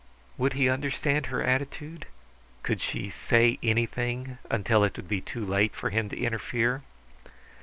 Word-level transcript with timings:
Would 0.35 0.53
he 0.53 0.67
understand 0.67 1.27
her 1.27 1.43
attitude? 1.43 2.07
Could 2.63 2.81
she 2.81 3.11
say 3.11 3.59
anything 3.61 4.39
until 4.49 4.83
it 4.83 4.97
would 4.97 5.07
be 5.07 5.21
too 5.21 5.45
late 5.45 5.75
for 5.75 5.91
him 5.91 6.09
to 6.09 6.17
interfere? 6.17 6.81